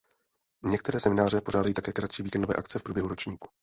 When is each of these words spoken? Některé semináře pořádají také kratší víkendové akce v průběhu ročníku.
Některé 0.63 0.99
semináře 0.99 1.41
pořádají 1.41 1.73
také 1.73 1.91
kratší 1.91 2.23
víkendové 2.23 2.53
akce 2.55 2.79
v 2.79 2.83
průběhu 2.83 3.07
ročníku. 3.09 3.49